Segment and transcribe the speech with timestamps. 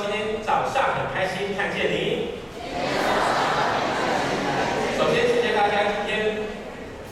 [0.00, 2.40] 今天早上很开心看见你。
[4.96, 6.48] 首先谢谢大家今天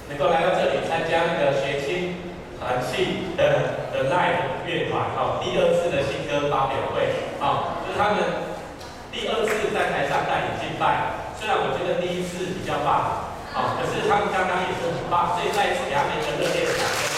[0.08, 2.16] 能够来到这里参加那个学青
[2.58, 7.04] 团契的的 live 乐团哦，第二次的新歌发表会
[7.40, 8.48] 哦，就是他们
[9.12, 17.10] 第二次在台上带领敬拜，虽然我觉得第一次比较棒哦，可是他们刚刚也是很棒，所以再一次给他们一个热烈掌声。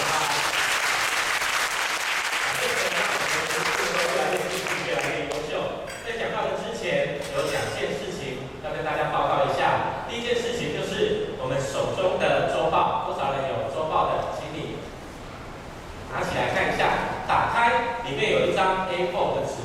[7.32, 10.04] 有两件事情要跟大家报告一下。
[10.11, 14.36] 第一件事情就是我们手中的周报，多少人有周报的？
[14.36, 14.76] 请你
[16.12, 17.25] 拿起来看一下。
[17.26, 19.58] 打开，里面有一张 A4 的纸。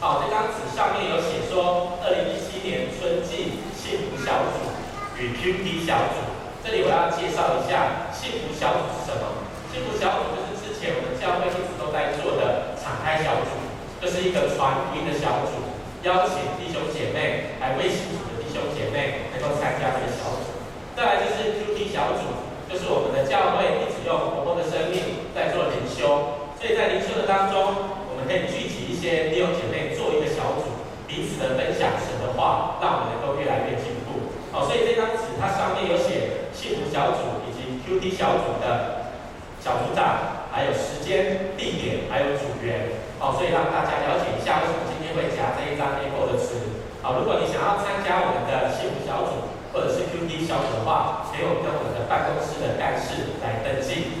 [0.00, 4.72] 好，这张纸上面有写说，二零一七年春季幸福小组
[5.20, 6.24] 与 QT 小组。
[6.64, 9.44] 这里我要介绍一下，幸福小组是什么？
[9.68, 13.52] 幸福小组就是之前我们教会一直都在做的敞开小组，
[14.00, 15.76] 这、就是一个传福音的小组。
[16.08, 20.56] 邀请弟兄姐妹，还未信主的弟兄姐妹能够参加这个小组。
[20.96, 27.97] 再来就是 QT 小组，就是我们的教会一直用活泼的生命在做灵修，所以在灵修的当中，
[28.28, 34.36] 可以聚集一些弟兄姐妹做一个小组，彼此的分享神的话，让我们能够越来越进步。
[34.52, 39.16] 好，所以这张纸它上面有写幸福小组以及 QT 小组的
[39.64, 43.00] 小组长，还有时间、地点，还有组员。
[43.16, 46.84] 好，所以让大家了解一下为什么今天会夹这一张 A4 的纸。
[47.00, 54.20] 好，如果你想要参加我们的幸福小组或者是 QT 小组的话，可以跟我们的办公室的干事来登记。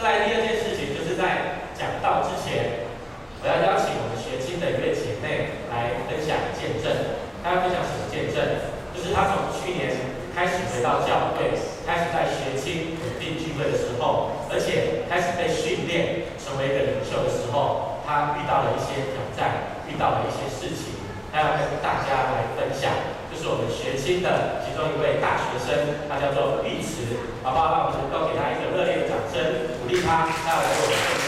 [0.00, 2.83] 来第二件事情，就是在讲道之前，
[3.44, 6.88] 我要邀请我们学青的一位姐妹来分享见证。
[7.44, 8.40] 她要分享什么见证？
[8.96, 11.52] 就是她从去年开始回到教会，
[11.84, 18.00] 开始在学青稳定聚会的时候，而且开始被训练成为一个领袖的时候。
[18.08, 22.96] 她遇到了一些挑战，遇到了一些事情，她要跟大家来分享，
[23.28, 27.68] 就是我们学青的其中一位大学生，他叫做玉慈，好不好？
[27.76, 31.23] 让我们都给他一个热烈的掌声，鼓励他，他要来为我们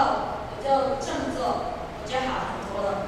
[0.00, 3.04] 后，我就这么做，我就好很多了。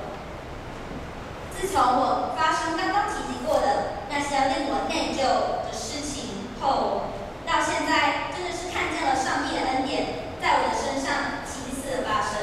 [1.56, 7.09] 自从我发生刚刚提及过的那些令我内疚的事情后，
[7.49, 12.37] 到现在真的是看见了上帝的恩典在我的身上奇次的发生。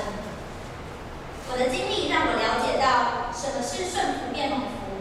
[1.52, 4.98] 我的经历让我了解到什么是顺服变蒙福，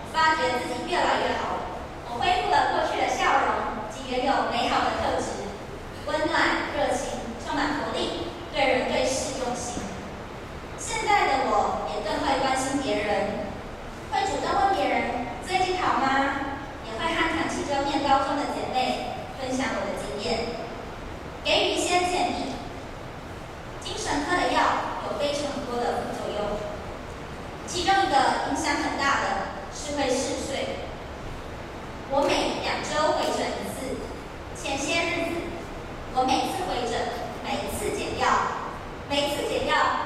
[0.00, 1.60] 我发觉自己越来越好，
[2.08, 4.95] 我恢复了过去的笑容及原有美好的。
[15.86, 16.08] 好吗？
[16.84, 20.46] 也会和长期中面高中的姐妹分享我的经验，
[21.44, 22.56] 给予一些建议。
[23.80, 24.60] 精神科的药
[25.06, 26.58] 有非常多的副作用，
[27.68, 29.26] 其中一个影响很大的
[29.72, 30.90] 是会嗜睡。
[32.10, 34.02] 我每两周回诊一次，
[34.60, 35.34] 前些日子
[36.16, 36.98] 我每次回诊，
[37.44, 38.26] 每次减药，
[39.08, 40.05] 每次减药。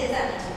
[0.00, 0.49] 写在。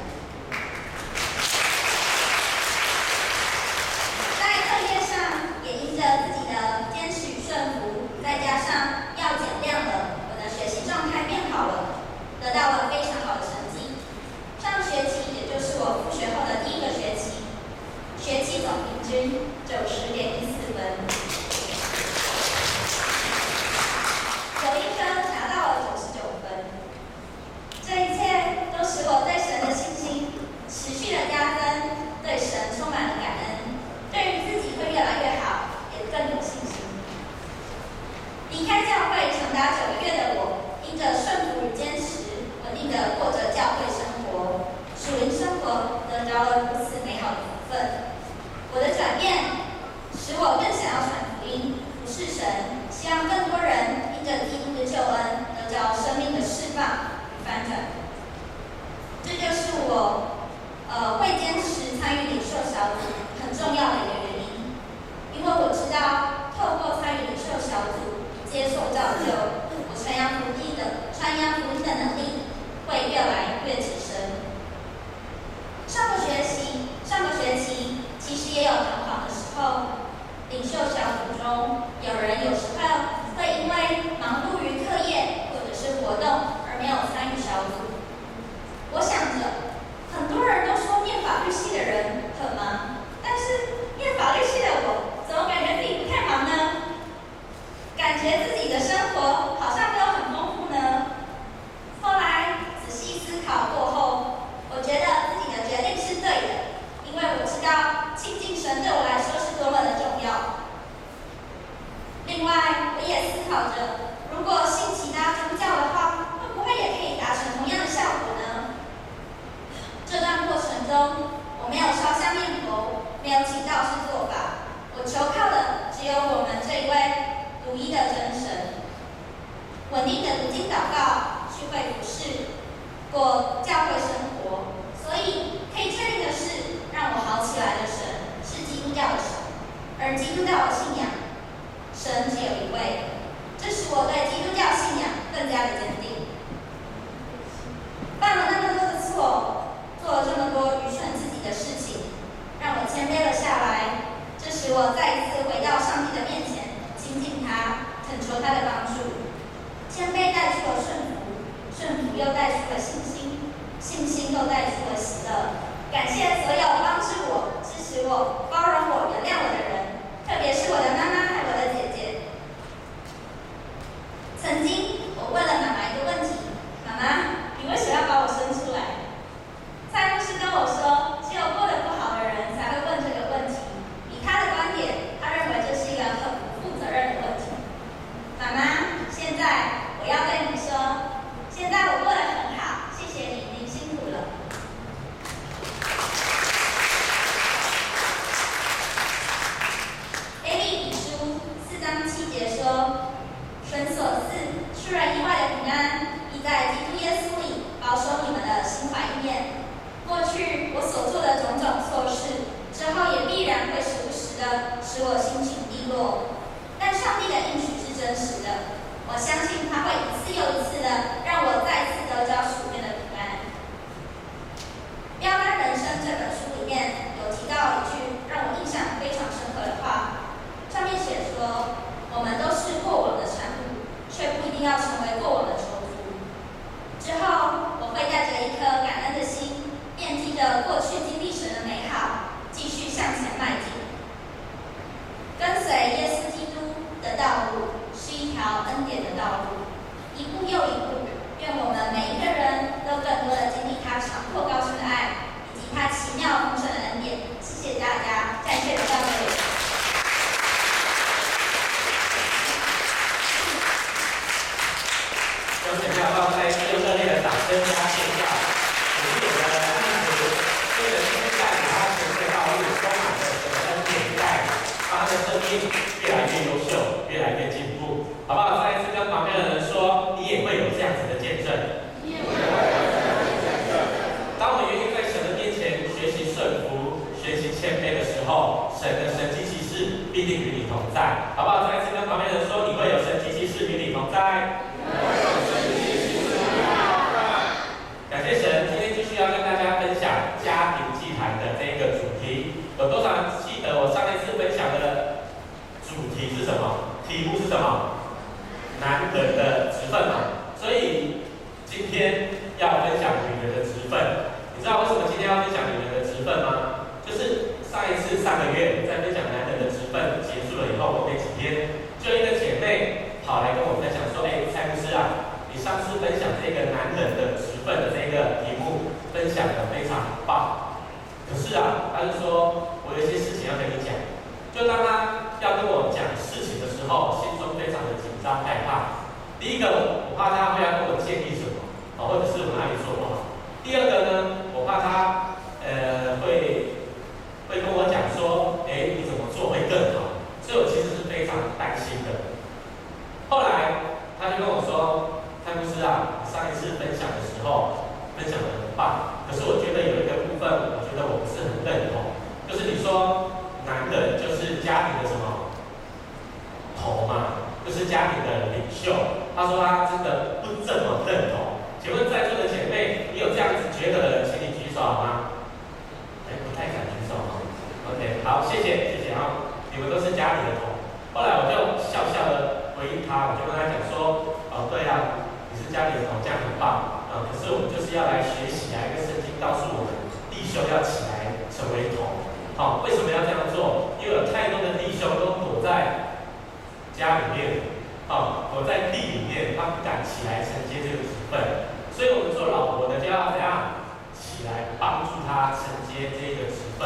[404.83, 406.83] 帮助他承接这个职分。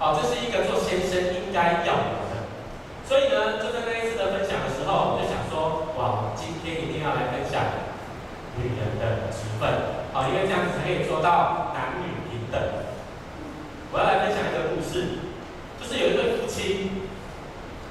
[0.00, 1.14] 好，这是一个做先生
[1.46, 2.50] 应该要有的。
[3.06, 7.62] 所以呢，就在那一次的分享的时候，我就想说，哇，今天一定要来分享
[8.58, 9.62] 女人的职分。
[10.12, 12.58] 好，因为这样子可以做到男女平等。
[13.94, 15.22] 我要来分享一个故事，
[15.78, 16.90] 就是有一对夫妻，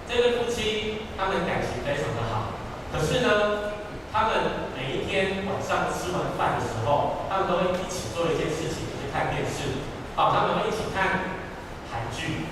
[0.04, 2.60] 这对夫妻他们感情非常的好，
[2.92, 3.72] 可是呢，
[4.12, 8.75] 他们每一天晚上吃完饭的时候，他们都会一起做一件事情，
[9.16, 9.88] 看电视。
[10.20, 11.40] 好，他们会一起看。
[11.88, 12.44] 韩剧，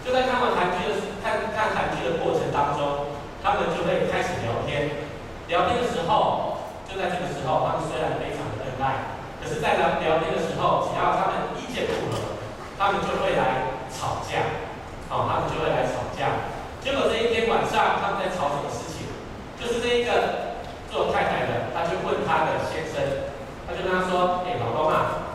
[0.00, 3.12] 就在看完韩剧的看看韩剧的过程当中，
[3.44, 5.04] 他们就会开始聊天。
[5.52, 12.40] 聊天的时候，就在这个时候，他们虽然非常的恩爱，可是，在聊聊天的时候，只要他们意见不合，
[12.80, 14.64] 他们就会来吵架。
[15.12, 16.48] 哦，他们就会来吵架。
[16.80, 19.12] 结果这一天晚上，他们在吵什么事情？
[19.60, 20.56] 就是这一个
[20.88, 23.28] 做太太的，他就问他的先生，
[23.68, 25.29] 他就跟他说：“哎，老公啊，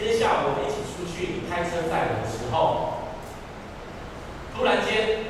[0.00, 3.04] 今天下午我们一起出去开车载我的时候。”
[4.56, 5.28] 突然间，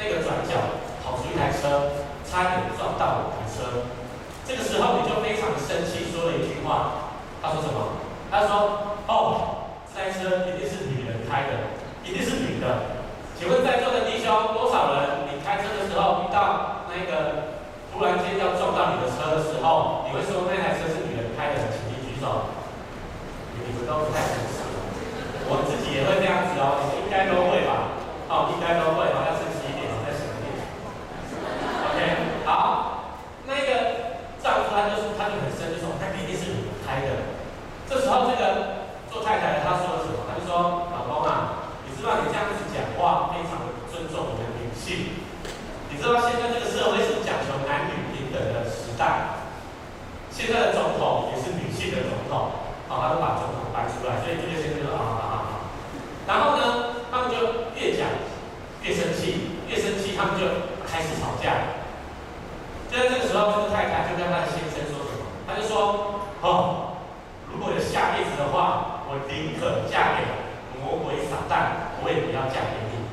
[0.00, 3.84] 那个转角跑出一台车，差点撞到我的车。
[4.48, 7.12] 这个时候你就非常生气，说了一句话。
[7.44, 8.00] 他说什么？
[8.32, 11.76] 他说：“哦，这台车一定是女人开的，
[12.08, 12.96] 一定是女的。”
[13.36, 17.52] 请问在座的弟兄，多少人你开车的时候遇到那个
[17.92, 21.60] 突然间要撞到你的车的时候，你会说那台车是女人开的？
[21.68, 22.48] 请你举手。
[23.86, 24.64] 都不太诚实。
[25.46, 28.00] 我自己也会这样子哦，你应该都会吧？
[28.32, 30.56] 哦，应该都会，好像生气一点，再省一点。
[31.84, 31.98] OK，
[32.48, 37.36] 好，那个丈夫他就是他就很生气，说他肯定是你开的。
[37.84, 40.24] 这时候这个做太太的他说了什么？
[40.24, 45.20] 他就说：“老公啊，你知道你这样子讲话非常的不尊重你的女性。
[45.92, 49.44] 你知道现在这个社会是讲求男女平等的时代，
[50.32, 52.50] 现在的总统也是女性的总统，
[52.88, 53.63] 好，他就把总统
[54.04, 55.36] 出来，所以这个先生就说啊啊啊。
[56.28, 58.10] 然后呢？”他们就越讲
[58.82, 60.50] 越生气，越生气，他们就
[60.82, 61.78] 开始吵架。
[62.90, 65.30] 就在这个时候，这个太太就跟他的先生说什么？
[65.46, 66.98] 他就说：“哦，
[67.46, 70.26] 如果有下辈子的话，我宁可嫁给
[70.74, 73.06] 魔鬼撒旦，我也不要嫁给你。”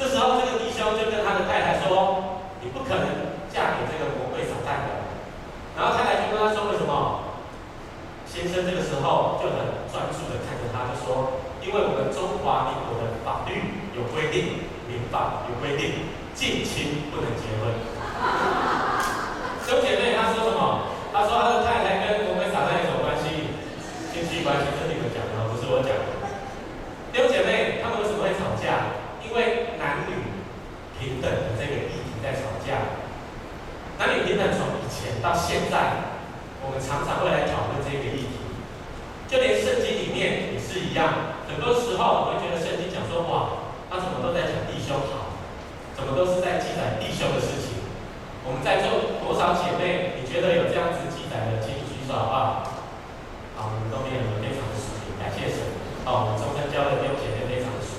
[0.00, 5.04] 这时候，这个弟兄就跟他的太太说：“你不可能嫁给这个魔鬼撒旦的。”
[5.76, 7.28] 然后太太就跟他说：“为什么？”
[8.24, 11.38] 先生这个时候就很专注的看着他，就说。
[11.62, 13.56] 因为我们中华民国的法律
[13.96, 17.72] 有规定，民法有规定，近亲不能结婚。
[19.64, 20.92] 兄姐妹，他说什么？
[21.08, 23.56] 他说他的太太跟魔鬼撒旦有什么关系？
[24.12, 26.04] 亲戚关系是你们讲的，不是我讲的。
[27.16, 28.92] 兄姐妹，他们为什么会吵架？
[29.24, 30.20] 因为男女
[31.00, 33.00] 平等的这个议题在吵架。
[33.96, 36.12] 男女平等从以前到现在，
[36.60, 37.32] 我们常常会
[40.94, 45.34] 一样，很多时候我会觉得圣经讲说哇，他怎么都在讲弟兄好，
[45.90, 47.82] 怎么都是在记载弟兄的事情。
[48.46, 52.38] 我们在座多少姐妹，你觉得有这样子记载的，请举手好不好？
[53.58, 55.66] 好，我们都面有非常的熟感谢神。
[56.06, 57.98] 好，我们中身教会弟姐妹非常的熟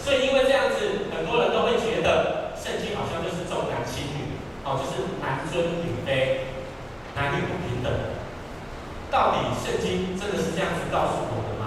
[0.00, 6.48] 所以因为这样子，很多人都会觉得圣经好像就是重男轻女，哦，就是男尊女卑，
[7.12, 7.92] 男女不平等。
[9.12, 11.63] 到底圣经真的是这样子告诉我的吗？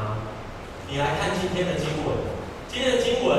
[0.90, 2.16] 你来看今天的经文，
[2.70, 3.38] 今天的经文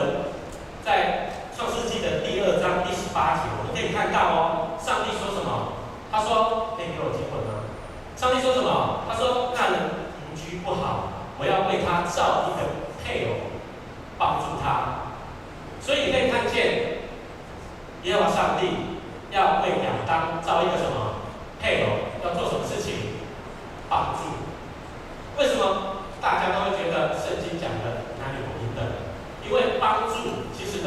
[0.84, 5.72] 在创世纪的第二章第十八节，我们可以看到哦，上帝说什么？
[6.12, 7.64] 他说：“可以给我经文吗？”
[8.20, 9.00] 上帝说什么？
[9.08, 9.80] 他说：“那人
[10.28, 11.08] 邻居不好，
[11.40, 13.48] 我要为他造一个配偶，
[14.18, 15.08] 帮助他。”
[15.80, 17.00] 所以你可以看见，
[18.04, 19.00] 耶和华上帝
[19.32, 21.24] 要为亚当造一个什么
[21.62, 22.12] 配偶？
[22.28, 23.24] 要做什么事情？
[23.88, 24.36] 帮助，
[25.40, 28.84] 为什么大家都会觉得圣经讲的男女不平等？
[29.46, 30.08] 因为帮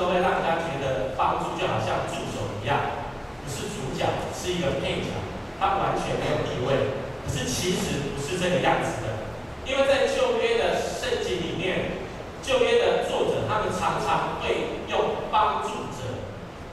[0.02, 3.06] 都会让大家觉得帮助就好像助手一样，
[3.46, 5.14] 不是主角，是一个配角，
[5.60, 6.98] 他完全没有地位。
[7.22, 9.30] 可是其实不是这个样子的，
[9.70, 12.02] 因为在旧约的圣经里面，
[12.42, 16.18] 旧约的作者他们常常会用帮助者，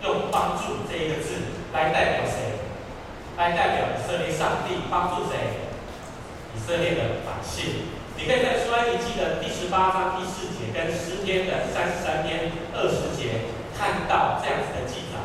[0.00, 2.64] 用帮助这一个字来代表谁？
[3.36, 5.68] 来代表以色列上帝帮助谁？
[6.56, 13.46] 以色列的百姓，你可以在出埃及记的第十八章第四节跟诗篇的三十三篇二十节
[13.78, 15.22] 看到这样子的记载。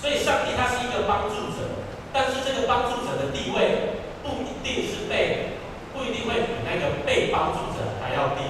[0.00, 1.84] 所以上帝他是一个帮助者，
[2.16, 5.52] 但是这个帮助者的地位不一定是被，
[5.92, 8.48] 不一定会比那个被帮助者还要低。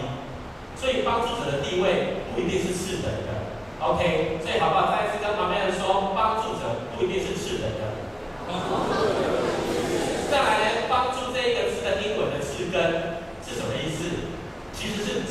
[0.79, 3.43] 所以帮助者的地位不一定是次等的。
[3.83, 4.95] OK，所以好不好？
[4.95, 7.91] 再次跟旁边人说，帮助者不一定是次等的。
[10.31, 13.19] 再来，帮助这一个字的英文的字根？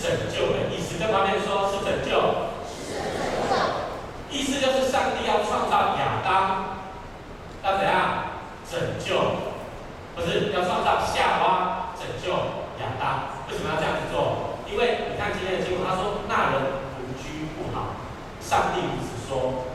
[0.01, 0.97] 拯救的意思。
[0.97, 3.03] 跟旁边说是拯救，是拯
[3.47, 3.53] 救。
[4.31, 6.79] 意思就是上帝要创造亚当，
[7.63, 8.33] 要怎样
[8.69, 9.51] 拯救？
[10.15, 12.31] 不是要创造夏娃拯救
[12.79, 13.39] 亚当？
[13.47, 14.59] 为什么要这样子做？
[14.69, 17.95] 因为你看今天的经文，他说那人独居不好，
[18.39, 19.65] 上帝如此说。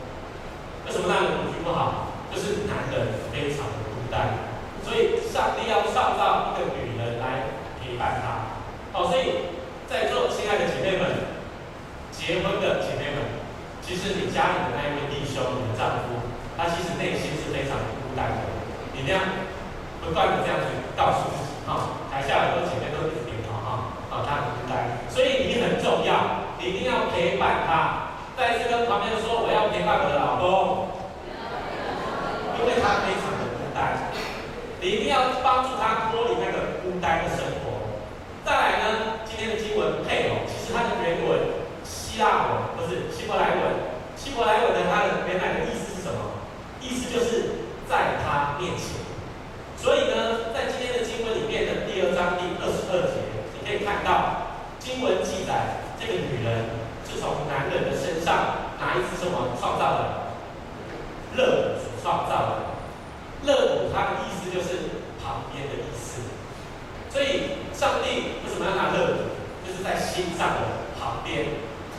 [0.87, 2.13] 为什么那人独居不好？
[2.31, 4.53] 就是男人非常的孤单。
[4.85, 8.53] 所以，上帝要创造一个女人来陪伴他。
[8.93, 9.49] 好，所以
[9.89, 11.25] 在座亲爱的姐妹们，
[12.13, 13.25] 结婚的姐妹们，
[13.81, 16.19] 其实你家里的那一位弟兄，你的丈夫，
[16.59, 18.43] 他其实内心是非常孤单的。
[18.91, 19.23] 你这样
[20.03, 25.07] 不断的这样去告诉自己，哈，台下很多姐妹都一直点头，哈，啊，他很孤单。
[25.07, 28.11] 所以你很重要，你一定要陪伴他。
[28.35, 30.91] 再一次跟旁边说，我要陪伴我的老公，
[32.59, 34.11] 因为他非常的孤单。
[34.83, 38.03] 你一定要帮助他脱离那个孤单的生活。
[38.45, 46.37] 再来呢，今天的经文配偶，其实它的原文希腊文不是希伯来文，希伯来文的它的原来的意思是什么？
[46.85, 49.01] 意思就是在他面前。
[49.81, 53.25] 所以呢，在今天的经文里面的第二章第二十二节，
[53.57, 56.69] 你可以看到经文记载，这个女人
[57.09, 60.01] 是从男人的身上哪一只什么创造的？
[61.41, 62.77] 乐所创造的。
[63.45, 66.25] 肋骨，它的意思就是旁边的意思，
[67.13, 69.37] 所以上帝为什么要拿肋骨？
[69.69, 71.53] 就是在心脏的旁边，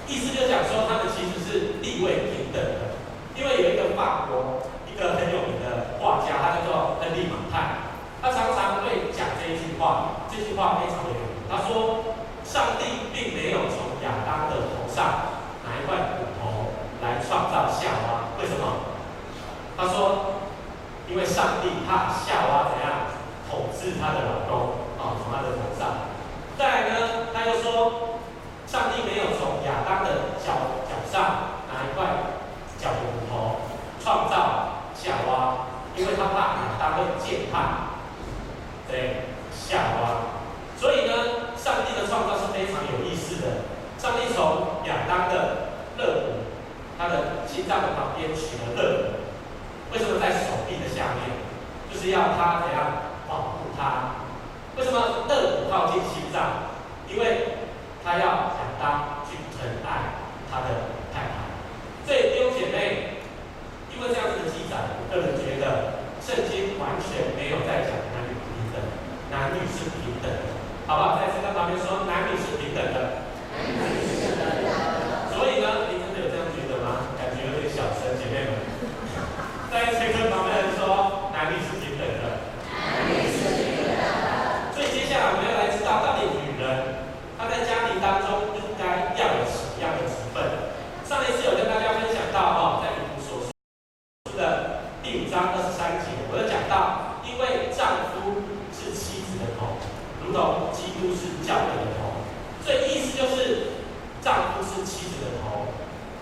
[0.09, 2.97] 意思就讲说他们其实是地位平等的。
[3.37, 7.93] 因为有一个法国一个很有名的画家，他叫做亨利马泰，
[8.23, 11.45] 他常常会讲这一句话，这句话非常的有名。
[11.45, 15.29] 他说：上帝并没有从亚当的头上
[15.61, 16.73] 拿一块骨头
[17.05, 18.81] 来创造夏娃，为什么？
[19.77, 20.33] 他说。
[21.07, 21.23] 因为
[21.95, 23.07] 怕夏娃怎样
[23.49, 26.11] 统治他的老公啊，从她的头上。
[26.59, 28.19] 再来呢，他又说，
[28.67, 32.35] 上帝没有从亚当的脚脚上拿一块
[32.77, 33.61] 脚骨头
[34.03, 37.95] 创造夏娃，因为他怕亚当会践踏
[38.89, 40.35] 对夏娃。
[40.75, 43.47] 所以呢，上帝的创造是非常有意思的。
[43.97, 46.43] 上帝从亚当的肋骨，
[46.97, 49.93] 他的心脏的旁边取了肋骨。
[49.93, 51.31] 为什么在手臂的下面？
[51.85, 54.19] 就是要他怎样保护他？
[54.75, 56.75] 为什么肋骨靠近心脏？
[57.07, 57.55] 因为
[58.03, 60.19] 他要亚当去疼爱
[60.51, 61.47] 他的太太。
[62.03, 63.23] 所以弟兄姐妹，
[63.95, 68.77] 因为这样子的记载，我个人觉得圣经完全没有在讲男女不平等，
[69.31, 70.51] 男女是平等的，
[70.91, 71.15] 好不好？
[71.15, 73.23] 在这个旁边说，男女是平等的。
[75.31, 77.15] 所以呢，你真的有这样觉得吗？
[77.15, 78.59] 感觉有点小声，姐妹们。
[79.71, 82.43] 在这个旁边人说，男女是平等的。
[82.71, 84.71] 男女是平等的。
[84.71, 87.03] 所以接下来我们要来知道，到底女人
[87.35, 90.39] 她在家庭当中应该要有什么样的职分？
[91.03, 99.59] 上一次有跟大家分享到哦，在以弗所书的第五章二十三节，我有讲到，因为丈夫是妻子的
[100.75, 102.25] 基督是教会的头，
[102.63, 103.79] 所以意思就是
[104.21, 105.71] 丈夫是妻子的头，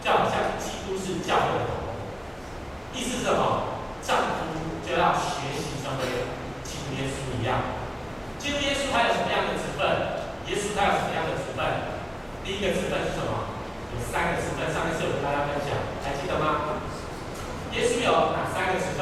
[0.03, 1.97] 就好像基督是教会的头。
[2.93, 3.81] 意思是什么？
[4.03, 6.29] 丈夫就要学习成为
[6.61, 7.81] 基督耶稣一样。
[8.37, 9.81] 基督耶稣他有什么样的职分？
[10.45, 11.63] 耶稣他有什么样的职分？
[12.43, 13.49] 第一个职分是什么？
[13.95, 15.73] 有三个职分，上一次我跟大家分享，
[16.03, 16.83] 还记得吗？
[17.71, 19.01] 耶稣有哪三个职分？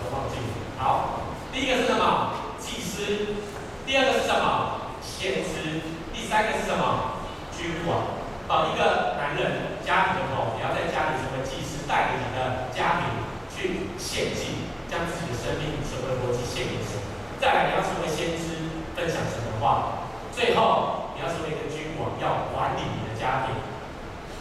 [0.00, 0.50] 都忘记了。
[0.78, 1.20] 好，
[1.52, 2.32] 第一个是什么？
[2.58, 3.43] 祭司。
[3.86, 4.96] 第二个是什么？
[5.04, 5.84] 先知。
[6.12, 7.20] 第三个是什么？
[7.52, 8.16] 君王。
[8.48, 16.96] 好，一个男人家庭的头，你要在家里成为祭司，带领你的家庭去献祭，将自己的生命、成为、活祭献给神。
[17.40, 23.52] 再来，你要成为先知，分享神的话；最后，你要成为一个君王，要管理你的家庭。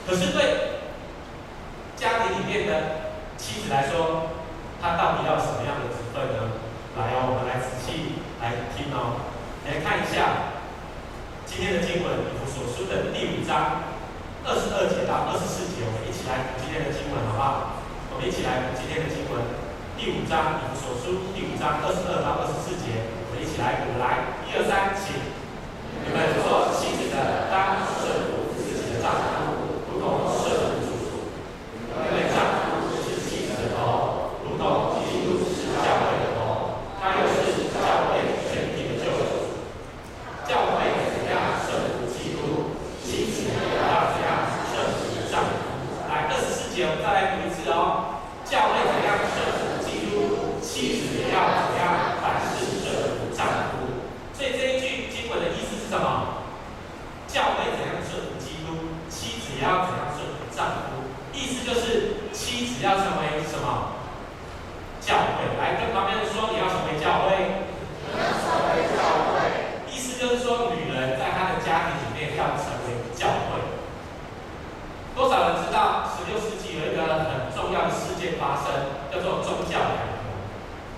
[0.07, 0.79] 可是对
[1.99, 4.31] 家庭里面的妻子来说，
[4.81, 6.63] 她到底要什么样的职分呢？
[6.95, 9.32] 来哦，我们来仔细来听哦，
[9.63, 10.59] 来看一下
[11.47, 13.79] 今天的经文，以弗所书的第五章
[14.43, 17.47] 二十二节到二十四节，我们一起来读今天的经文，好不好？
[18.11, 19.39] 我们一起来读今天的经文。
[19.95, 23.95] 第五章，以弗所书第五章二十二到二十四节，我们一起来读。
[24.03, 25.15] 来，一二三，请。
[26.03, 29.15] 你们做妻子的，当顺服自己的丈
[29.47, 31.31] 夫，如同顺服主。
[31.87, 39.31] 因为丈夫是妻子的头，如同基督是教会的头，他又是教会全体的救主。
[40.43, 43.55] 教会怎样顺服基督，妻子也
[43.87, 46.03] 要这样顺服丈夫。
[46.11, 48.19] 来，二十四节，我们再来读一次哦。
[48.43, 49.63] 教会怎样顺服？
[50.61, 52.19] 妻子也要怎样？
[52.21, 54.03] 凡事顺服丈夫。
[54.33, 56.43] 所以这一句经文的意思是什么？
[57.27, 58.99] 教会怎样顺服基督？
[59.09, 61.09] 妻子也要怎样顺服丈夫？
[61.33, 63.97] 意思就是妻子要成为什么？
[65.01, 65.49] 教会。
[65.57, 67.65] 来跟旁边人说，你要成为教会。
[68.05, 69.01] 你要成为教
[69.33, 69.33] 会。
[69.89, 73.61] 意思就是说，女人在她的家庭里面要成为教会。
[75.15, 80.23] 多少人知道，十六世纪有一个很重要的事件发生，叫做宗教改革。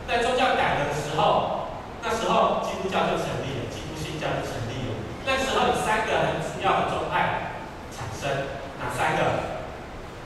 [0.08, 1.66] 在宗教改革的时候，
[2.06, 4.94] 那时候基督教就成立了，基督新教就成立了。
[5.26, 7.58] 那时候有三个很主要的宗派
[7.90, 8.30] 产生，
[8.78, 9.66] 哪三个？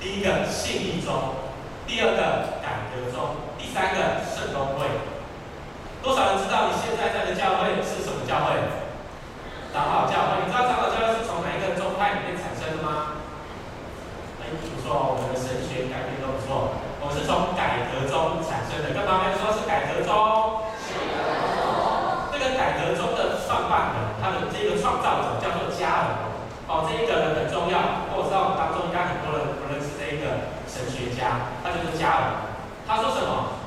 [0.04, 1.16] 第一个信义宗，
[1.88, 4.86] 第二个改革宗，第三个圣公会。
[6.04, 8.60] 多少人知道你现在在的教会是什么教会？
[9.72, 10.44] 长老教会。
[10.44, 13.24] 你知道长老教会是从哪一个宗派里面产生的吗？
[14.44, 16.76] 哎，不错，我们的神学改变都不错。
[17.00, 18.04] 我是从改革
[18.80, 20.64] 宗产生的，跟旁边说是改革中。
[22.32, 26.32] 这个改革中的创办人，他的这个创造者叫做加尔。
[26.70, 28.08] 哦，这一个人很重要。
[28.16, 32.24] 我知道我们当中应该很多人不认识这一个神学家，他就是加尔。
[32.88, 33.60] 他说什么？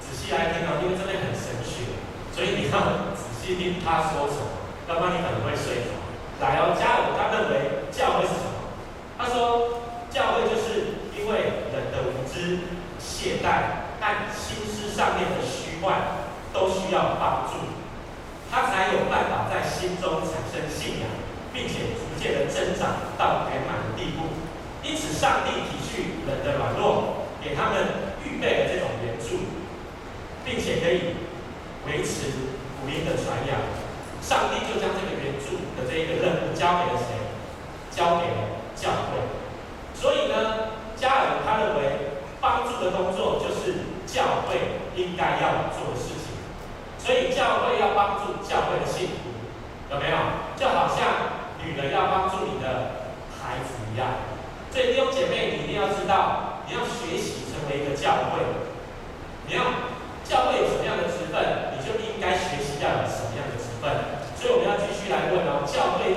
[0.00, 2.00] 仔细来听哦，因为这边很神学，
[2.32, 4.48] 所以你要仔细听他说什么，
[4.88, 5.92] 要不然你可能会睡着。
[6.40, 8.56] 来哦，加尔他认为教会是什么？
[9.18, 11.04] 他说教会就是。
[11.16, 11.40] 因为
[11.72, 12.58] 人的无知、
[13.00, 13.85] 懈怠
[14.46, 17.58] 心思上面的虚幻，都需要帮助，
[18.50, 21.10] 他才有办法在心中产生信仰，
[21.52, 24.30] 并且逐渐的增长到圆满的地步。
[24.82, 29.50] 因此，上帝体恤人的软弱，给他们预备了这种援助，
[30.44, 31.18] 并且可以
[31.86, 32.30] 维持
[32.78, 33.58] 福音的传扬。
[34.22, 37.18] 上帝就将这个援助的这一个任务交给了谁？
[37.90, 39.18] 交给了教会。
[39.92, 40.76] 所以呢？
[40.98, 46.38] 加尔他认为，帮助的工作就是教会应该要做的事情，
[46.96, 49.34] 所以教会要帮助教会的信徒，
[49.92, 50.16] 有没有？
[50.56, 54.32] 就好像女人要帮助你的孩子一样。
[54.72, 58.40] 所以弟兄姐妹，你一定要知道，你要学习成为一个教会，
[59.46, 59.92] 你要
[60.24, 64.16] 教会有什么样的职分，你就应该学习要有什么样的职分。
[64.40, 66.15] 所以我们要继续来问哦，教会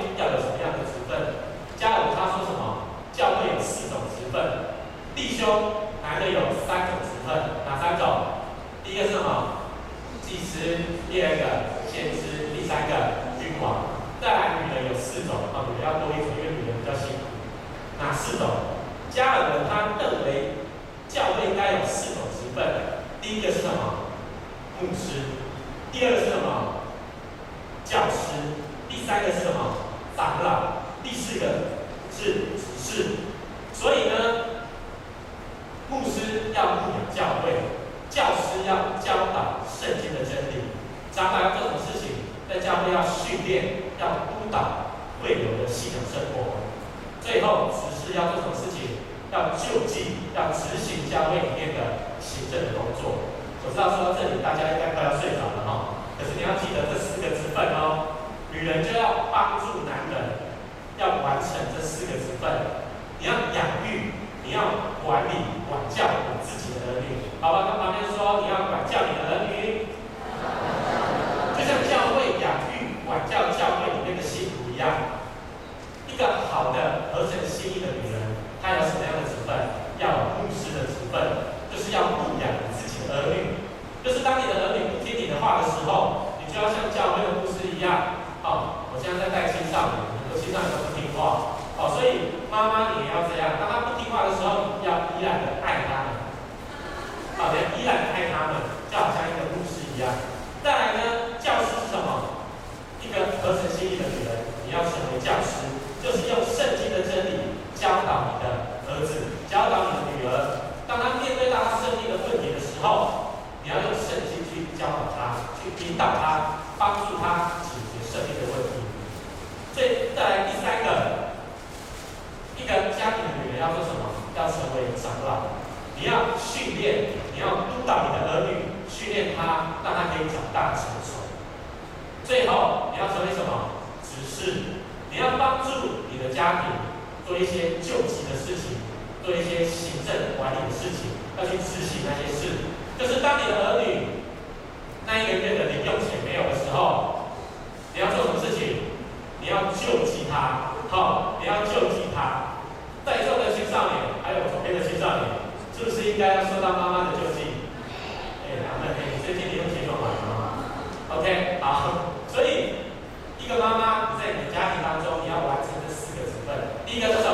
[163.50, 166.54] 个妈妈在你家庭当中，你要完成这四个成分。
[166.86, 167.29] 第一个是。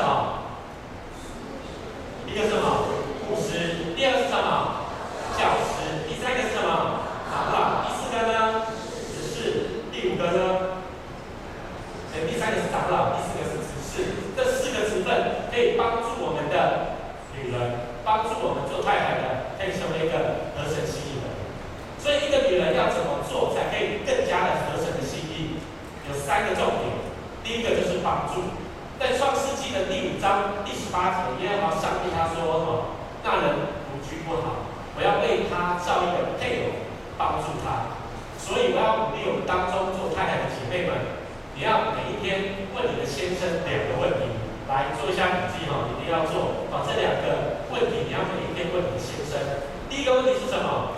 [50.27, 50.91] 又是什么？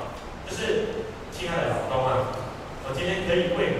[0.50, 0.88] 就是
[1.32, 2.34] 亲爱的老公啊，
[2.90, 3.79] 我今天可以为。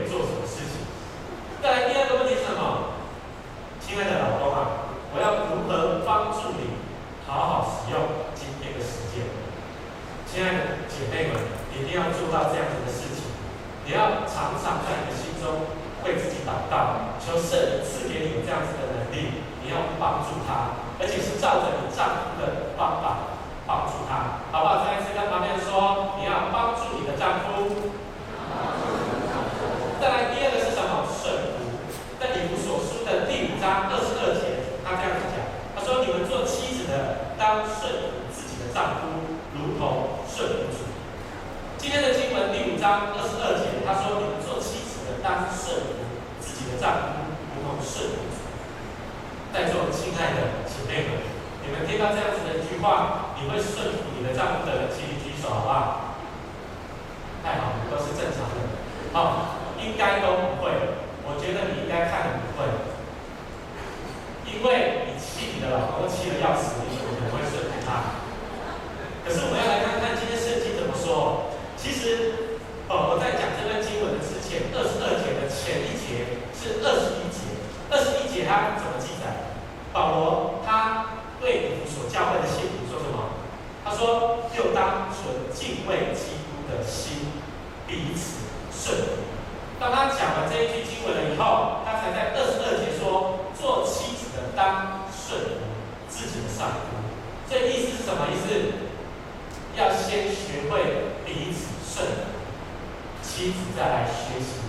[104.30, 104.62] 学习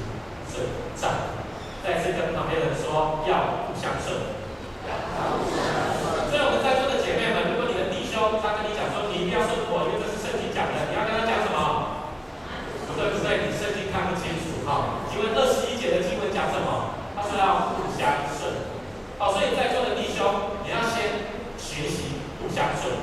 [0.48, 0.64] 顺
[0.96, 1.36] 畅。
[1.84, 4.40] 再次跟旁边人说，要互相顺。
[6.28, 12.08] 所以我们在座的姐妹们，如果你的弟兄他跟你讲说，你一定要顺服我，因为这是圣经讲的，你要跟他讲什么？
[12.88, 15.04] 不对不对，你圣经看不清楚哈。
[15.12, 16.96] 请问二十一节的经文讲什么？
[17.16, 18.72] 他说要互相顺。
[19.20, 20.24] 好，所以在座的弟兄，
[20.64, 21.28] 你要先
[21.60, 22.96] 学习互相顺，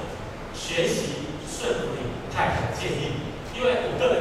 [0.54, 3.18] 学习顺服你太太建议，
[3.54, 4.17] 因为我个人。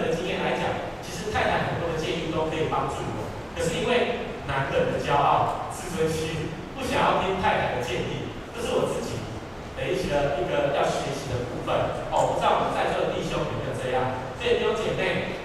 [2.56, 3.28] 可以帮助我。
[3.52, 9.20] 可是因为男人的骄傲、自尊心，不想要听太太的建议，这是我自己
[9.76, 11.76] 的一些一个要学习的部分。
[12.08, 14.16] 哦，不知道我们在座的弟兄有没有这样？
[14.40, 15.36] 所以弟姐妹，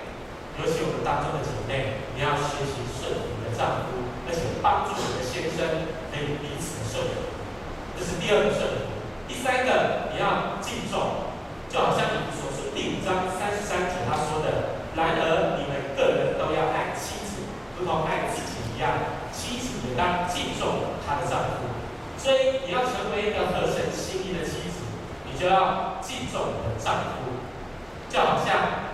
[0.55, 5.67] 尤其我们当中的姐妹，你要学习顺服你的丈夫，而且帮助你的先生，
[6.15, 7.27] 可以彼此的顺服。
[7.99, 8.87] 这是第二个顺服。
[9.27, 11.27] 第三个，你要敬重，
[11.67, 15.50] 就好像你所说第五章三十三节他说的：“然而。”
[18.81, 18.97] 样；
[19.31, 21.71] 妻子也当敬重她的丈夫。”
[22.17, 24.85] 所以你要成为一个合神心意的妻子，
[25.25, 27.39] 你就要敬重你的丈夫，
[28.09, 28.91] 就好像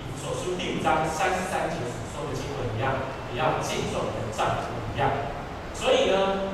[0.00, 2.92] 你所书第五章三十三节所说的经文一样，
[3.32, 5.10] 你要敬重你的丈夫一样。
[5.72, 6.52] 所以呢。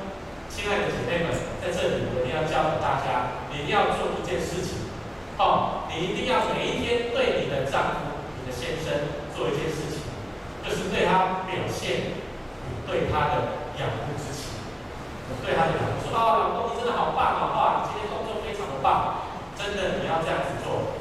[0.49, 4.89] 亲爱的姐妹们，在这里我一定要教导大家，你一定要做一件事情，
[5.37, 10.09] 哦，你一定要每一天对你的丈夫、你的先生做一件事情，
[10.65, 12.18] 就是对他表现
[12.89, 14.57] 对他的仰慕之情，
[15.45, 20.97] 对他的仰慕，说哦，老公你真的好棒哦，哇，你今天工作非常的棒，真的你要这样子做。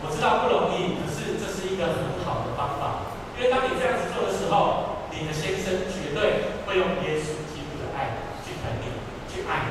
[0.00, 7.90] 我知道不容易，可是这是一个很好的方法，因为当你这样子做的时候，你的先生绝对会用耶稣基督的。
[7.94, 8.90] 爱去疼你，
[9.30, 9.70] 去爱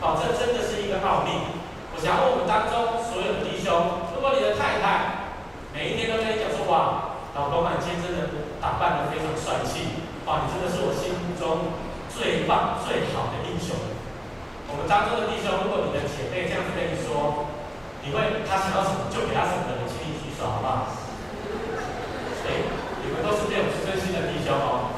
[0.00, 1.60] 好，这真的是一个奥秘。
[1.92, 5.32] 我想问我们当中所有的弟兄，如果你的太太
[5.72, 8.30] 每一天都跟你讲说，哇，老公啊，今天真的
[8.60, 11.76] 打扮得非常帅气，哇，你真的是我心目中
[12.08, 13.76] 最棒最好的英雄。
[14.72, 17.44] 我们当中的弟兄，如果你的姐妹这样子跟你说，
[18.00, 20.96] 你会他想要什么就给他什么的，请你举手好不好？
[22.48, 22.64] 哎，
[23.04, 24.96] 你们都是没有自尊心的弟兄哦。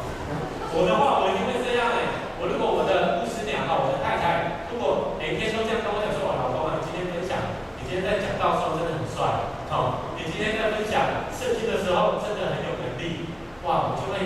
[0.71, 2.23] 我的话，我一定会这样哎。
[2.39, 7.35] 我如果我的牧师娘哈，我的太太，如果每天都这样跟我讲说，我老公啊，你今天分享，
[7.75, 9.43] 你今天在讲道的时候真的很帅，
[9.75, 13.27] 哦，你今天在分享圣经的时候真的很有能力，
[13.67, 14.23] 哇，我就会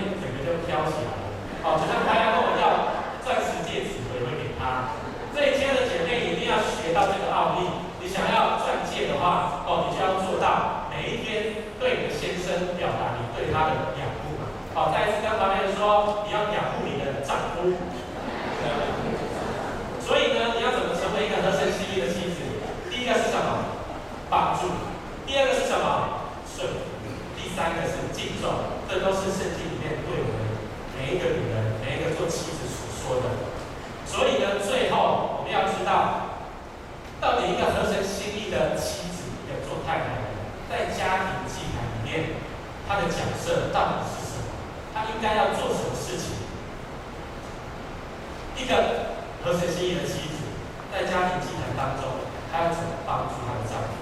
[0.71, 1.27] 飘起来了，
[1.67, 2.95] 哦，就像他要跟我要
[3.27, 4.95] 钻石戒指，我也会给他。
[5.35, 7.67] 这一天的姐妹一定要学到这个奥秘，
[7.99, 14.47] 你想要钻戒的话，哦，你就要做到每一天对你的先生表达你对他的仰慕嘛。
[14.71, 17.75] 好，再一次跟旁边说，你要仰慕你的丈夫。
[19.99, 22.39] 所以呢，你要怎么成为一个合神心意的妻子？
[22.87, 23.75] 第一个是什么？
[24.31, 24.71] 帮助。
[25.27, 26.31] 第二个是什么？
[26.47, 26.79] 顺服。
[27.35, 28.79] 第三个是敬重。
[28.91, 30.51] 这都是圣经里面对我们
[30.99, 33.31] 每一个女人、每一个做妻子所说的。
[34.03, 36.43] 所以呢，最后我们要知道，
[37.23, 42.35] 到底一个合神心意的妻子，一个做太太的，在家庭祭坛里面，
[42.91, 44.51] 她的角色到底是什么？
[44.91, 46.33] 她应该要做什么事情？
[48.57, 49.21] 一个。
[49.41, 50.37] 合神心意的妻子，
[50.93, 52.13] 在家庭祭坛当中，
[52.53, 53.97] 她要怎么帮助她的丈夫？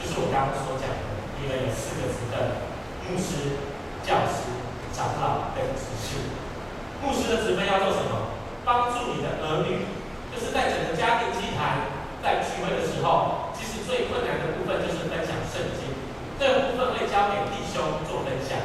[0.00, 1.04] 就是我刚刚所讲的，
[1.36, 2.40] 因为有四个职分：
[3.04, 3.60] 牧师、
[4.00, 4.48] 教师、
[4.96, 6.24] 长老跟执事。
[7.04, 8.32] 牧师的职分要做什么？
[8.64, 9.84] 帮助你的儿女，
[10.32, 11.84] 就是在整个家庭祭坛
[12.24, 15.92] 在聚会的时候，其实最困难的部分就是分享圣经，
[16.40, 18.56] 这个部分会交给弟兄做分享。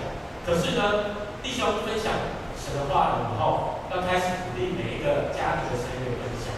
[0.46, 2.12] 可是呢，弟兄分享
[2.58, 3.70] 神的话了以后。
[3.94, 6.50] 要开始鼓励每一个家庭的成员分享。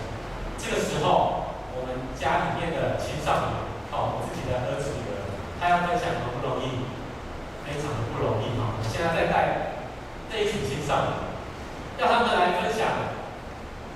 [0.55, 3.59] 这个时候，我们家里面的青少年，
[3.91, 5.19] 哦，我自己的儿子女儿，
[5.59, 6.88] 他要分享很不容易？
[7.67, 8.79] 非常的不容易哈。
[8.88, 9.36] 现在在带
[10.31, 11.27] 这一群青少年，
[11.99, 12.88] 要他们来分享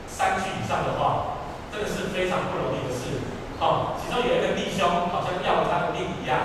[0.03, 1.39] 三句以上的话，
[1.71, 3.23] 这个是非常不容易的事。
[3.63, 6.43] 哦，其中有一个弟兄好像要了他的命一样，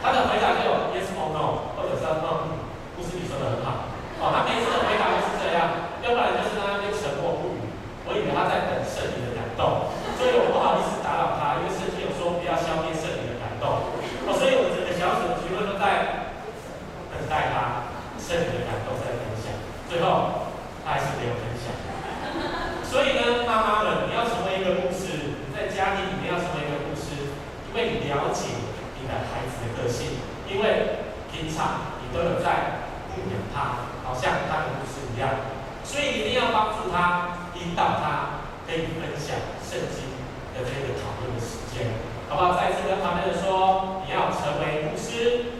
[0.00, 2.56] 他的回答就有 yes or no，或者是嗯，
[2.96, 3.92] 牧师你说的很好。
[4.24, 5.92] 哦，他每次的回答都是这样。
[6.00, 7.68] 要不然就是在那边沉默不语，
[8.08, 13.84] 我以为他在等圣灵的感动，所以我不好意思打扰他，因为圣经有说不要消灭圣灵的感动，
[14.24, 16.32] 哦，所以我整个小组的聚会都在
[17.12, 19.52] 等待他圣灵的感动再分享，
[19.92, 20.48] 最后
[20.80, 21.68] 他还是没有分享。
[22.88, 27.36] 所以呢，妈妈们，你要成为一个牧师，你在家庭里面要成为一个牧师，
[27.68, 28.56] 因为你了解
[28.96, 30.16] 你的孩子的个性，
[30.48, 35.60] 因为平常你都有在牧养他，好像他的牧师一样。
[35.82, 40.06] 所以一定要帮助他，引导他，可以分享圣经
[40.54, 41.90] 的这个讨论的时间，
[42.28, 42.54] 好不好？
[42.54, 45.50] 再一次跟旁边人说，你要成为牧师。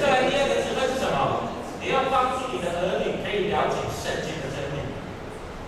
[0.00, 1.52] 再来第二个职分是什么？
[1.82, 4.80] 你要帮助你的儿女可以了解圣经的真理，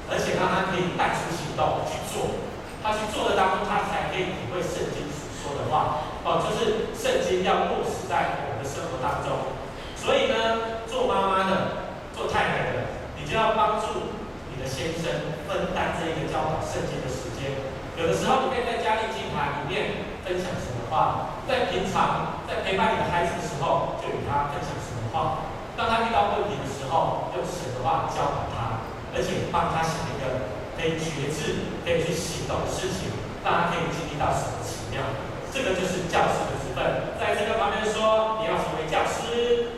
[0.08, 2.40] 而且让他可以带出行动去做。
[2.80, 6.08] 他去做的当中，他才可以体会圣经所说的话。
[6.24, 9.52] 哦，就是圣经要落实在我们的生活当中。
[9.92, 11.84] 所以呢，做妈妈的。
[12.18, 14.10] 做太太的，你就要帮助
[14.50, 17.54] 你的先生分担这一个教导圣经的时间。
[17.94, 25.48] 有的时候，你可以在家庭祭坛里面分享神的话，在平常在陪伴你的孩子的时候，就与他分享神的话。
[25.80, 28.84] 当他遇到问题的时候，用神的话教导他，
[29.16, 33.08] 而且帮他想一个可以觉知、可以去行动的事情，
[33.40, 35.00] 让他可以经历到神的奇妙。
[35.48, 37.16] 这个就是教师的职分。
[37.16, 39.72] 在这个方面说，你要成为教师。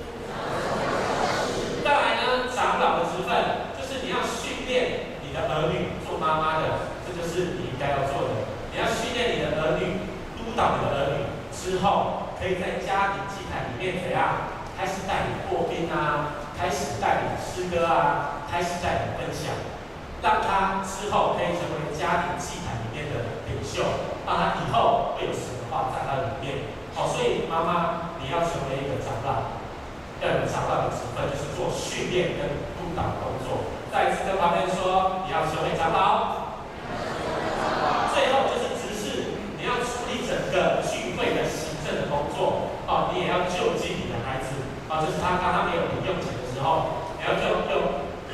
[1.86, 8.42] 再来呢，长老的职分就是你要训练你的儿女做妈妈的，这就是你应该要做的。
[8.74, 10.02] 你要训练你的儿女，
[10.34, 11.29] 督导你的儿女
[11.60, 14.56] 之后，可以在家庭祭坛里面怎样？
[14.80, 19.52] 开始带领破冰啊，开始带领诗歌啊，开始带领分享，
[20.24, 23.84] 让他之后可以成为家庭祭坛里面的领袖，
[24.24, 26.72] 让他以后会有神的话在他里面。
[26.96, 29.60] 好，所以妈妈你要成为一个长老，
[30.24, 32.48] 要有长老的职分，就是做训练跟
[32.80, 33.68] 督导工作。
[33.92, 36.48] 再一次跟旁边说，你要成为长老。
[38.16, 44.56] 最后就是执事，你要处理整个聚会的行政的工作，哦，你也要救济你的孩子，
[45.00, 47.74] 就是他当他没有零用钱的时候，你要用用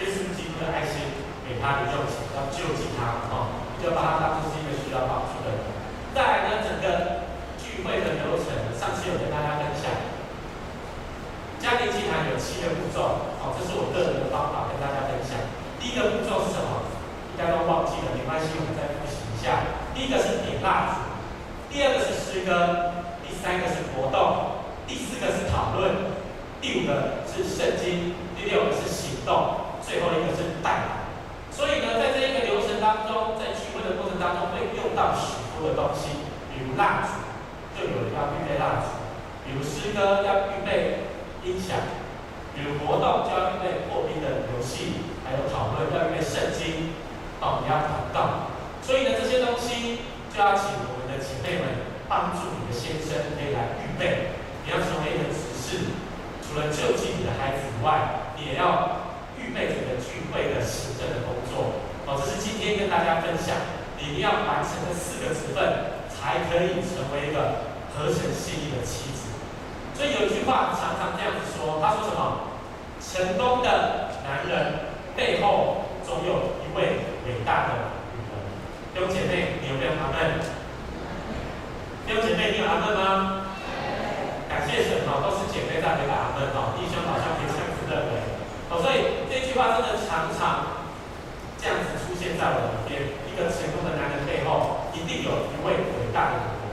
[0.02, 0.98] 耶稣基督的爱心
[1.46, 5.62] 给他零用钱，要救济他，哦，就把他当作是一个需要帮助的人。
[6.14, 9.88] 再来呢，整个聚会的流程，上次有跟大家分享，
[11.60, 15.36] 家庭祭坛有七个步骤，好、哦，这是我个人的方法跟大家分享。
[15.78, 16.82] 第一个步骤是什么？
[17.36, 19.60] 大家都忘记了，没关系，我们再复习一下。
[19.92, 21.04] 第一个是点蜡烛，
[21.68, 26.15] 第二个是诗歌，第三个是活动，第四个是讨论，
[26.66, 30.86] 第五个是圣经，第六个是行动，最后一个是带领。
[31.54, 37.22] 所以呢，在这一个流程当中，在聚会的过程当中，会用到许多的东西，比如蜡烛，
[37.78, 38.98] 就有人要预备蜡烛；
[39.46, 41.06] 比如诗歌要预备
[41.46, 41.86] 音响；
[42.50, 46.90] 比如活动就要预备破冰的游戏，还有讨论要预备圣经。
[47.38, 48.50] 哦，你要祷告，
[48.82, 50.02] 所以呢，这些东西
[50.34, 54.34] 就要请我们的姐妹们帮助你的先生可以来预备。
[54.66, 55.94] 你要成为一个执事，
[56.56, 61.84] 除了救济你的孩子以外，你也要预备整个聚会的行政的工作。
[62.08, 63.52] 哦，这是今天跟大家分享，
[64.00, 65.60] 你一定要完成这四个职分，
[66.08, 69.36] 才可以成为一个合神心意的妻子。
[69.92, 72.48] 所以有一句话常常这样子说，他说什么？
[73.04, 77.04] 成功的男人背后总有一位。
[77.26, 77.74] 伟大的
[78.14, 78.38] 女人，
[78.94, 80.40] 弟兄姐妹，你有没有阿门？
[82.06, 83.45] 弟兄姐妹，你有阿门吗？
[84.56, 88.24] 感谢神哦，都是姐妹在回答阿门哦，弟兄好像没这样子认为
[88.72, 90.88] 哦，所以这句话真的常常
[91.60, 93.04] 这样子出现在我们边。
[93.28, 96.64] 一个成功的男人背后，一定有一位伟大的女人。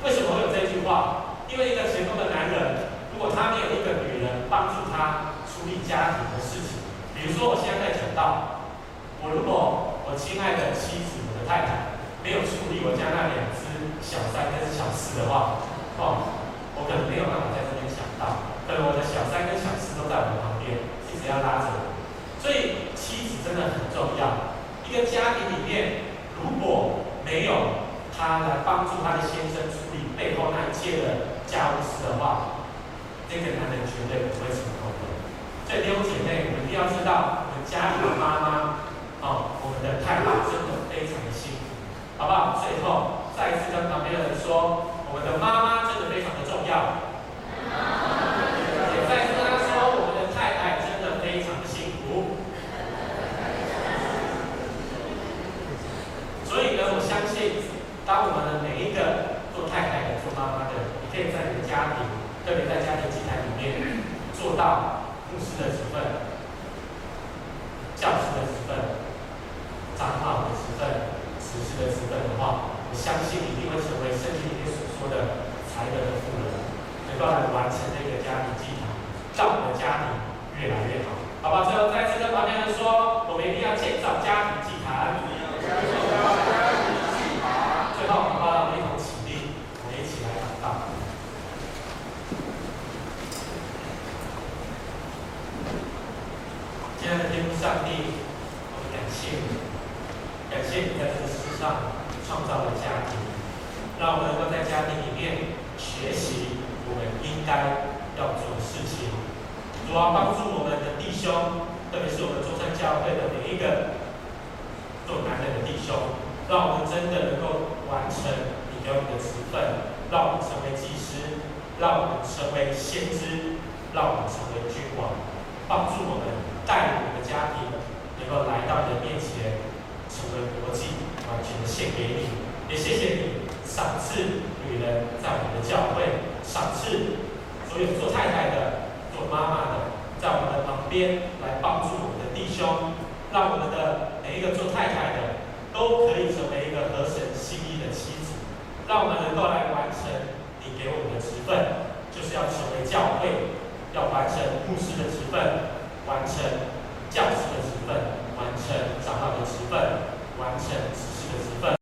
[0.00, 1.36] 为什么会有这句话？
[1.52, 6.80] 因为一个成功的男人，如果他没有一个女人帮助他处理家庭的事情，
[7.12, 8.64] 比如说我现在在讲到，
[9.20, 13.68] 我如果我亲爱的妻子，我的太太，没有处理我家那两只
[14.00, 15.60] 小三跟小四的话，
[16.00, 16.35] 哦，
[16.76, 20.76] 我可能没有办法在这边想到，可能我的小三跟小四都在我的旁边，
[21.08, 21.96] 一直要拉着我。
[22.36, 24.54] 所以妻子真的很重要。
[24.84, 32.62] 一个家庭里面，如果没有他来帮助他的先生处理背后那一切的家务事的话，
[33.26, 35.02] 这个男人绝对不会成功的。
[35.66, 38.86] 所以弟兄姐妹，我们一定要知道，我们家里的妈妈。
[39.26, 41.74] 哦，我们的太太真的非常的辛苦，
[42.14, 42.62] 好不好？
[42.62, 46.45] 最后再一次跟旁边的人说，我们的妈妈真的非常的
[46.76, 47.08] 要。
[48.92, 52.36] 也再次跟他说，我们的太太真的非常的幸福。
[56.44, 57.64] 所以呢，我相信，
[58.04, 62.04] 当我们的每一个做太太的、做妈妈的，你可以在你的家庭，
[62.44, 64.04] 特别在家庭祭坛里面，
[64.36, 65.96] 做到牧师的职分、
[67.96, 69.08] 教师的职分。
[69.96, 70.84] 长老的职分、
[71.40, 76.20] 执事的职分的话，我相信一定会成为圣经里面所说的才德
[77.16, 78.92] 不断，完成这个家庭计划，
[79.38, 80.95] 让我的家庭越来越